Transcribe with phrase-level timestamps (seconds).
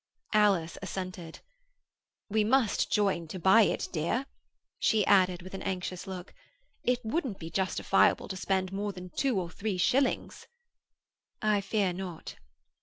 [0.33, 1.41] Alice assented.
[2.27, 4.25] "We must join to buy it, dear,"
[4.79, 6.33] she added, with anxious look.
[6.83, 10.47] "It wouldn't be justifiable to spend more than two or three shillings."
[11.39, 12.37] "I fear not."